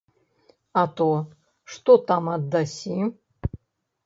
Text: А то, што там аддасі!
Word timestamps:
А 0.81 0.83
то, 1.01 1.07
што 1.75 1.97
там 2.13 2.33
аддасі! 2.37 2.97